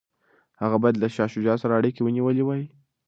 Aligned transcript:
هغه 0.61 0.77
باید 0.81 0.99
له 1.01 1.07
شاه 1.15 1.29
شجاع 1.33 1.57
سره 1.63 1.73
اړیکي 1.79 2.01
ونیولي 2.03 2.43
وای. 2.45 2.63